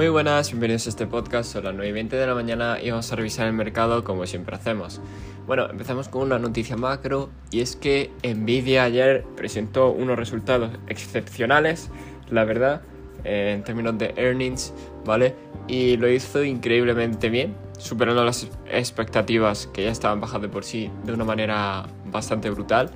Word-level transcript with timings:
Muy 0.00 0.08
buenas, 0.08 0.48
bienvenidos 0.48 0.86
a 0.86 0.88
este 0.88 1.06
podcast. 1.06 1.52
Son 1.52 1.62
las 1.62 1.74
9 1.74 1.90
y 1.90 1.92
20 1.92 2.16
de 2.16 2.26
la 2.26 2.34
mañana 2.34 2.78
y 2.82 2.88
vamos 2.88 3.12
a 3.12 3.16
revisar 3.16 3.46
el 3.46 3.52
mercado 3.52 4.02
como 4.02 4.24
siempre 4.24 4.56
hacemos. 4.56 4.98
Bueno, 5.46 5.68
empezamos 5.68 6.08
con 6.08 6.22
una 6.22 6.38
noticia 6.38 6.74
macro 6.74 7.28
y 7.50 7.60
es 7.60 7.76
que 7.76 8.10
Nvidia 8.24 8.84
ayer 8.84 9.26
presentó 9.36 9.90
unos 9.90 10.18
resultados 10.18 10.70
excepcionales, 10.88 11.90
la 12.30 12.44
verdad, 12.44 12.80
eh, 13.24 13.52
en 13.54 13.62
términos 13.62 13.98
de 13.98 14.14
earnings, 14.16 14.72
¿vale? 15.04 15.34
Y 15.68 15.98
lo 15.98 16.08
hizo 16.08 16.42
increíblemente 16.44 17.28
bien, 17.28 17.54
superando 17.76 18.24
las 18.24 18.48
expectativas 18.70 19.66
que 19.66 19.84
ya 19.84 19.90
estaban 19.90 20.18
bajas 20.18 20.40
de 20.40 20.48
por 20.48 20.64
sí 20.64 20.90
de 21.04 21.12
una 21.12 21.24
manera 21.24 21.84
bastante 22.06 22.48
brutal. 22.48 22.90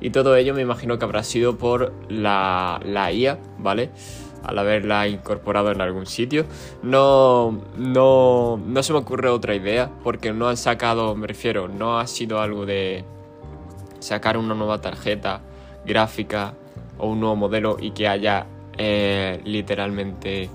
Y 0.00 0.08
todo 0.08 0.34
ello 0.36 0.54
me 0.54 0.62
imagino 0.62 0.98
que 0.98 1.04
habrá 1.04 1.22
sido 1.22 1.58
por 1.58 1.92
la, 2.08 2.80
la 2.82 3.12
IA, 3.12 3.38
¿vale? 3.58 3.90
Al 4.46 4.58
haberla 4.58 5.08
incorporado 5.08 5.72
en 5.72 5.80
algún 5.80 6.06
sitio. 6.06 6.46
No, 6.82 7.60
no, 7.76 8.56
no 8.64 8.82
se 8.82 8.92
me 8.92 9.00
ocurre 9.00 9.28
otra 9.28 9.54
idea, 9.54 9.90
porque 10.02 10.32
no 10.32 10.48
han 10.48 10.56
sacado, 10.56 11.14
me 11.16 11.26
refiero, 11.26 11.68
no 11.68 11.98
ha 11.98 12.06
sido 12.06 12.40
algo 12.40 12.64
de 12.64 13.04
sacar 13.98 14.36
una 14.36 14.54
nueva 14.54 14.80
tarjeta 14.80 15.40
gráfica 15.84 16.54
o 16.98 17.08
un 17.08 17.20
nuevo 17.20 17.36
modelo 17.36 17.76
y 17.80 17.90
que 17.90 18.08
haya 18.08 18.46
eh, 18.78 19.40
literalmente, 19.44 20.48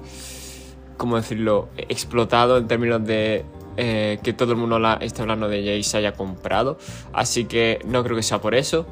¿cómo 0.98 1.17
decirlo?, 1.17 1.70
explotado 1.78 2.58
en 2.58 2.67
términos 2.67 3.05
de 3.05 3.45
eh, 3.78 4.20
que 4.22 4.34
todo 4.34 4.52
el 4.52 4.58
mundo 4.58 4.80
la 4.80 4.95
está 4.95 5.22
hablando 5.22 5.48
de 5.48 5.59
ella 5.59 5.73
y 5.73 5.84
se 5.84 5.98
haya 5.98 6.14
comprado. 6.14 6.78
Así 7.14 7.45
que 7.45 7.80
no 7.86 8.03
creo 8.03 8.16
que 8.16 8.23
sea 8.23 8.42
por 8.42 8.55
eso. 8.55 8.86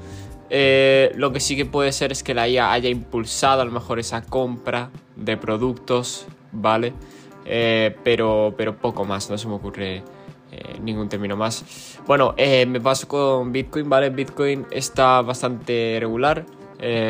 Eh, 0.50 1.12
lo 1.16 1.32
que 1.32 1.40
sí 1.40 1.56
que 1.56 1.66
puede 1.66 1.92
ser 1.92 2.12
es 2.12 2.24
que 2.24 2.34
la 2.34 2.48
IA 2.48 2.72
haya 2.72 2.90
impulsado 2.90 3.62
a 3.62 3.66
lo 3.66 3.72
mejor 3.72 4.00
esa 4.00 4.22
compra 4.24 4.90
de 5.16 5.38
productos, 5.38 6.26
¿vale? 6.52 6.94
Eh, 7.46 7.96
pero, 8.04 8.54
pero 8.58 8.78
poco 8.78 9.06
más, 9.06 9.30
no 9.30 9.38
se 9.38 9.48
me 9.48 9.54
ocurre 9.54 10.04
eh, 10.52 10.80
ningún 10.82 11.08
término 11.10 11.38
más. 11.38 11.98
Bueno, 12.08 12.34
me 12.38 12.82
paso 12.82 13.08
con 13.08 13.52
Bitcoin, 13.52 13.90
¿vale? 13.90 14.10
Bitcoin 14.10 14.66
está 14.72 15.22
bastante 15.22 15.98
regular 16.00 16.46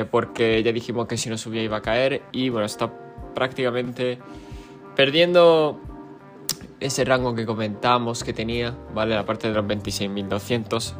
porque 0.09 0.63
ya 0.63 0.71
dijimos 0.71 1.05
que 1.07 1.15
si 1.15 1.29
no 1.29 1.37
subía 1.37 1.61
iba 1.61 1.77
a 1.77 1.81
caer 1.81 2.23
y 2.31 2.49
bueno, 2.49 2.65
está 2.65 2.91
prácticamente 3.35 4.17
perdiendo 4.95 5.79
ese 6.79 7.05
rango 7.05 7.35
que 7.35 7.45
comentamos 7.45 8.23
que 8.23 8.33
tenía, 8.33 8.75
¿vale? 8.95 9.13
La 9.13 9.25
parte 9.25 9.47
de 9.47 9.53
los 9.53 9.65
26.200 9.65 10.95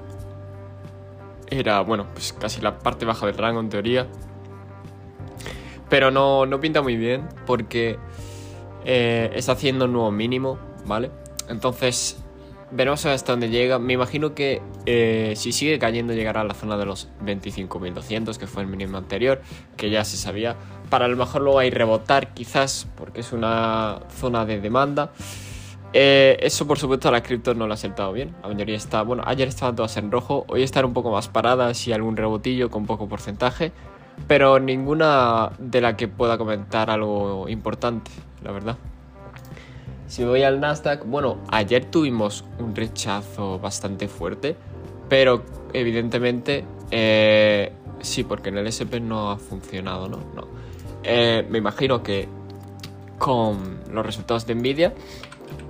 era, 1.49 1.81
bueno, 1.81 2.07
pues 2.13 2.33
casi 2.33 2.61
la 2.61 2.79
parte 2.79 3.05
baja 3.05 3.25
del 3.25 3.37
rango 3.37 3.59
en 3.59 3.69
teoría. 3.69 4.07
Pero 5.89 6.11
no, 6.11 6.45
no 6.45 6.59
pinta 6.59 6.81
muy 6.81 6.97
bien 6.97 7.27
porque 7.45 7.97
eh, 8.85 9.31
está 9.33 9.53
haciendo 9.53 9.85
un 9.85 9.93
nuevo 9.93 10.11
mínimo, 10.11 10.59
¿vale? 10.85 11.11
Entonces, 11.47 12.21
veremos 12.71 13.05
hasta 13.05 13.33
dónde 13.33 13.49
llega. 13.49 13.79
Me 13.79 13.93
imagino 13.93 14.35
que 14.35 14.61
eh, 14.85 15.33
si 15.35 15.51
sigue 15.51 15.79
cayendo 15.79 16.13
llegará 16.13 16.41
a 16.41 16.43
la 16.43 16.53
zona 16.53 16.77
de 16.77 16.85
los 16.85 17.09
25.200, 17.25 18.37
que 18.37 18.47
fue 18.47 18.63
el 18.63 18.69
mínimo 18.69 18.97
anterior, 18.97 19.41
que 19.77 19.89
ya 19.89 20.05
se 20.05 20.17
sabía. 20.17 20.55
Para 20.89 21.05
a 21.05 21.07
lo 21.07 21.17
mejor 21.17 21.41
luego 21.41 21.59
hay 21.59 21.71
rebotar 21.71 22.33
quizás, 22.33 22.87
porque 22.95 23.21
es 23.21 23.31
una 23.31 23.99
zona 24.19 24.45
de 24.45 24.61
demanda. 24.61 25.11
Eh, 25.91 26.37
eso 26.41 26.67
por 26.67 26.77
supuesto 26.77 27.09
a 27.09 27.11
las 27.11 27.23
criptos 27.23 27.55
no 27.55 27.67
lo 27.67 27.73
ha 27.73 27.77
sentado 27.77 28.13
bien. 28.13 28.35
La 28.41 28.49
mayoría 28.49 28.77
está, 28.77 29.01
bueno, 29.01 29.23
ayer 29.25 29.47
estaban 29.47 29.75
todas 29.75 29.97
en 29.97 30.11
rojo, 30.11 30.45
hoy 30.47 30.63
están 30.63 30.85
un 30.85 30.93
poco 30.93 31.11
más 31.11 31.27
paradas 31.27 31.87
y 31.87 31.93
algún 31.93 32.15
rebotillo 32.15 32.69
con 32.69 32.85
poco 32.85 33.07
porcentaje, 33.07 33.71
pero 34.27 34.59
ninguna 34.59 35.51
de 35.57 35.81
la 35.81 35.97
que 35.97 36.07
pueda 36.07 36.37
comentar 36.37 36.89
algo 36.89 37.49
importante, 37.49 38.11
la 38.43 38.51
verdad. 38.51 38.77
Si 40.07 40.23
voy 40.23 40.43
al 40.43 40.59
Nasdaq, 40.59 41.05
bueno, 41.05 41.37
ayer 41.51 41.85
tuvimos 41.85 42.43
un 42.59 42.75
rechazo 42.75 43.59
bastante 43.59 44.07
fuerte, 44.07 44.55
pero 45.07 45.43
evidentemente 45.73 46.65
eh, 46.91 47.71
sí, 48.01 48.23
porque 48.23 48.49
en 48.49 48.57
el 48.57 48.67
SP 48.69 48.99
no 49.01 49.31
ha 49.31 49.37
funcionado, 49.37 50.07
¿no? 50.07 50.17
no. 50.35 50.47
Eh, 51.03 51.45
me 51.49 51.59
imagino 51.59 52.03
que 52.03 52.27
con 53.17 53.79
los 53.91 54.05
resultados 54.05 54.45
de 54.45 54.55
Nvidia 54.55 54.93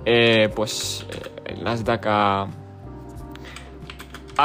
eh, 0.04 0.48
pues 0.54 1.06
eh, 1.10 1.52
el 1.52 1.64
Nasdaq 1.64 2.06
ha, 2.06 2.48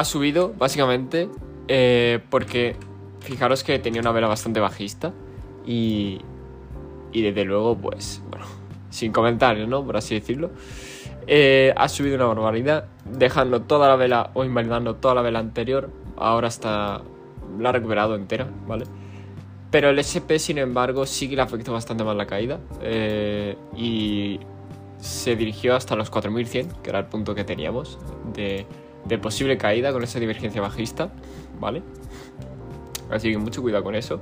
subido 0.04 0.54
básicamente 0.58 1.30
eh, 1.70 2.20
porque 2.30 2.76
fijaros 3.22 3.64
que 3.64 3.80
tenía 3.80 4.02
una 4.02 4.12
vela 4.12 4.28
bastante 4.28 4.60
bajista 4.60 5.14
y, 5.66 6.20
y 7.14 7.22
desde 7.22 7.46
luego 7.46 7.78
pues 7.78 8.22
bueno, 8.30 8.46
sin 8.90 9.14
comentarios, 9.14 9.70
¿no? 9.70 9.86
Por 9.86 9.96
así 9.98 10.16
decirlo. 10.16 10.52
ha 11.76 11.88
subido 11.88 12.16
una 12.16 12.26
barbaridad, 12.26 12.88
dejando 13.06 13.62
toda 13.62 13.88
la 13.88 13.96
vela 13.96 14.32
o 14.34 14.44
invalidando 14.44 14.96
toda 14.96 15.16
la 15.16 15.22
vela 15.22 15.40
anterior. 15.40 15.90
Ahora 16.18 16.50
está. 16.50 17.02
la 17.60 17.70
ha 17.70 17.72
recuperado 17.72 18.16
entera, 18.16 18.48
¿vale? 18.68 18.86
Pero 19.72 19.90
el 19.90 20.00
SP, 20.00 20.40
sin 20.40 20.58
embargo, 20.58 21.06
sí 21.06 21.30
que 21.30 21.36
le 21.36 21.42
afectó 21.42 21.74
bastante 21.74 22.04
más 22.04 22.16
la 22.16 22.28
caída. 22.28 22.60
y 23.76 24.40
se 25.06 25.36
dirigió 25.36 25.76
hasta 25.76 25.96
los 25.96 26.10
4100, 26.10 26.70
que 26.82 26.90
era 26.90 27.00
el 27.00 27.06
punto 27.06 27.36
que 27.36 27.44
teníamos 27.44 28.00
de, 28.34 28.66
posible 29.22 29.58
caída 29.58 29.94
con 29.94 30.04
esa 30.04 30.20
divergencia 30.20 30.62
bajista, 30.62 31.10
¿vale? 31.60 31.84
Así 33.12 33.32
que 33.32 33.38
mucho 33.38 33.62
cuidado 33.62 33.84
con 33.84 33.94
eso. 33.94 34.20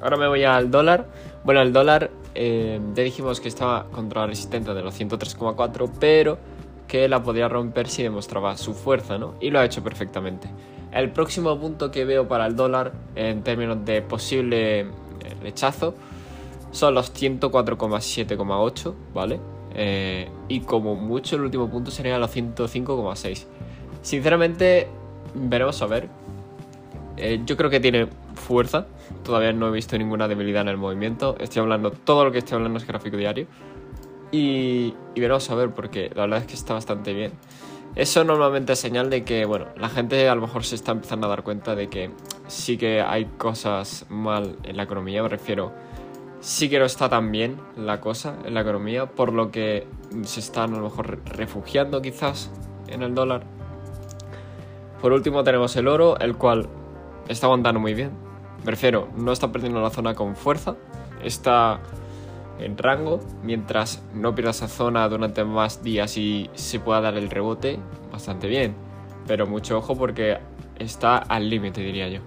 Ahora 0.00 0.16
me 0.16 0.26
voy 0.26 0.44
al 0.44 0.70
dólar. 0.70 1.08
Bueno, 1.44 1.60
el 1.60 1.74
dólar 1.74 2.10
eh, 2.34 2.80
ya 2.94 3.02
dijimos 3.02 3.40
que 3.40 3.48
estaba 3.48 3.84
contra 3.90 4.22
la 4.22 4.28
resistencia 4.28 4.72
de 4.72 4.82
los 4.82 4.98
103,4, 4.98 5.90
pero 6.00 6.38
que 6.88 7.06
la 7.06 7.22
podía 7.22 7.48
romper 7.48 7.86
si 7.88 8.02
demostraba 8.02 8.56
su 8.56 8.72
fuerza, 8.72 9.18
¿no? 9.18 9.34
Y 9.40 9.50
lo 9.50 9.60
ha 9.60 9.64
hecho 9.66 9.84
perfectamente. 9.84 10.48
El 10.90 11.10
próximo 11.10 11.56
punto 11.60 11.90
que 11.90 12.06
veo 12.06 12.26
para 12.26 12.46
el 12.46 12.56
dólar 12.56 12.92
en 13.14 13.42
términos 13.42 13.84
de 13.84 14.00
posible 14.00 14.80
eh, 14.80 14.86
rechazo 15.42 15.94
son 16.70 16.94
los 16.94 17.12
104,7,8, 17.14 18.94
¿vale? 19.14 19.40
Eh, 19.74 20.28
y 20.48 20.60
como 20.60 20.94
mucho 20.94 21.36
el 21.36 21.42
último 21.42 21.68
punto 21.70 21.90
sería 21.90 22.18
los 22.18 22.34
105,6. 22.34 23.46
Sinceramente, 24.02 24.88
veremos 25.34 25.80
a 25.82 25.86
ver. 25.86 26.08
Eh, 27.16 27.40
yo 27.44 27.56
creo 27.56 27.70
que 27.70 27.80
tiene 27.80 28.08
fuerza. 28.34 28.86
Todavía 29.24 29.52
no 29.52 29.68
he 29.68 29.70
visto 29.70 29.96
ninguna 29.98 30.28
debilidad 30.28 30.62
en 30.62 30.68
el 30.68 30.76
movimiento. 30.76 31.36
Estoy 31.38 31.62
hablando, 31.62 31.90
todo 31.90 32.24
lo 32.24 32.32
que 32.32 32.38
estoy 32.38 32.56
hablando 32.56 32.78
es 32.78 32.86
gráfico 32.86 33.16
diario. 33.16 33.46
Y, 34.32 34.94
y 35.14 35.20
veremos 35.20 35.50
a 35.50 35.54
ver, 35.54 35.70
porque 35.70 36.10
la 36.14 36.22
verdad 36.22 36.38
es 36.40 36.46
que 36.46 36.54
está 36.54 36.74
bastante 36.74 37.12
bien. 37.12 37.32
Eso 37.96 38.22
normalmente 38.22 38.72
es 38.74 38.78
señal 38.78 39.10
de 39.10 39.24
que, 39.24 39.44
bueno, 39.44 39.66
la 39.76 39.88
gente 39.88 40.28
a 40.28 40.34
lo 40.36 40.42
mejor 40.42 40.62
se 40.64 40.76
está 40.76 40.92
empezando 40.92 41.26
a 41.26 41.30
dar 41.30 41.42
cuenta 41.42 41.74
de 41.74 41.88
que 41.88 42.10
sí 42.46 42.76
que 42.76 43.00
hay 43.00 43.24
cosas 43.36 44.06
mal 44.08 44.56
en 44.62 44.76
la 44.76 44.84
economía, 44.84 45.22
me 45.24 45.28
refiero 45.28 45.72
sí 46.40 46.68
que 46.68 46.78
no 46.78 46.86
está 46.86 47.08
tan 47.08 47.30
bien 47.30 47.56
la 47.76 48.00
cosa 48.00 48.36
en 48.44 48.54
la 48.54 48.62
economía, 48.62 49.06
por 49.06 49.32
lo 49.32 49.50
que 49.50 49.86
se 50.24 50.40
están 50.40 50.74
a 50.74 50.78
lo 50.78 50.84
mejor 50.84 51.20
refugiando 51.26 52.02
quizás 52.02 52.50
en 52.88 53.02
el 53.02 53.14
dólar. 53.14 53.44
Por 55.00 55.12
último 55.12 55.44
tenemos 55.44 55.76
el 55.76 55.88
oro, 55.88 56.18
el 56.18 56.36
cual 56.36 56.68
está 57.28 57.46
aguantando 57.46 57.80
muy 57.80 57.94
bien. 57.94 58.10
Me 58.64 58.70
refiero, 58.70 59.08
no 59.16 59.32
está 59.32 59.52
perdiendo 59.52 59.80
la 59.80 59.90
zona 59.90 60.14
con 60.14 60.36
fuerza, 60.36 60.76
está 61.22 61.80
en 62.58 62.76
rango, 62.76 63.20
mientras 63.42 64.02
no 64.14 64.34
pierda 64.34 64.50
esa 64.50 64.68
zona 64.68 65.08
durante 65.08 65.44
más 65.44 65.82
días 65.82 66.16
y 66.18 66.50
se 66.54 66.80
pueda 66.80 67.00
dar 67.00 67.16
el 67.16 67.30
rebote, 67.30 67.78
bastante 68.12 68.48
bien. 68.48 68.74
Pero 69.26 69.46
mucho 69.46 69.78
ojo 69.78 69.96
porque 69.96 70.38
está 70.78 71.18
al 71.18 71.48
límite, 71.48 71.80
diría 71.80 72.08
yo. 72.08 72.20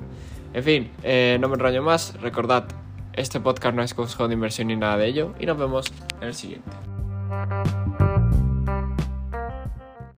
En 0.54 0.64
fin, 0.64 0.92
eh, 1.04 1.38
no 1.40 1.50
me 1.50 1.56
enrollo 1.56 1.84
más, 1.84 2.20
recordad 2.22 2.66
este 3.14 3.40
podcast 3.40 3.76
no 3.76 3.84
es 3.84 3.94
consejo 3.94 4.28
de 4.28 4.34
inversión 4.34 4.68
ni 4.68 4.76
nada 4.76 4.98
de 4.98 5.08
ello 5.08 5.34
y 5.40 5.46
nos 5.46 5.58
vemos 5.58 5.92
en 6.22 6.28
el 6.28 6.34
siguiente. 6.34 6.72